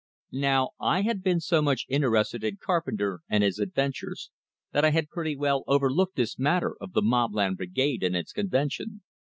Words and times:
Now, 0.33 0.71
I 0.79 1.01
had 1.03 1.21
been 1.21 1.39
so 1.39 1.61
much 1.61 1.85
interested 1.87 2.43
in 2.43 2.57
Carpenter 2.57 3.19
and 3.29 3.43
his 3.43 3.59
adventures 3.59 4.31
that 4.71 4.83
I 4.83 4.89
had 4.89 5.11
pretty 5.11 5.35
well 5.37 5.63
overlooked 5.67 6.15
this 6.15 6.39
matter 6.39 6.75
of 6.81 6.93
the 6.93 7.03
Mobland 7.03 7.57
Brigade 7.57 8.01
and 8.01 8.15
its 8.15 8.31
convention. 8.33 9.03